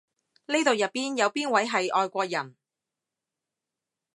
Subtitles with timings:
[0.47, 2.55] 呢度入邊有邊位係外國人？